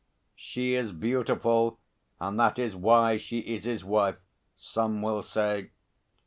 [0.33, 1.77] 'She is beautiful,
[2.19, 4.17] and that is why she is his wife,'
[4.57, 5.69] some will say.